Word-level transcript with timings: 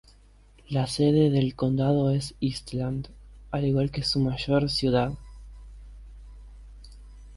La 0.67 0.87
sede 0.87 1.29
del 1.29 1.53
condado 1.53 2.09
es 2.09 2.33
Eastland, 2.41 3.09
al 3.51 3.67
igual 3.67 3.91
que 3.91 4.01
su 4.01 4.19
mayor 4.19 4.67
ciudad. 4.67 5.13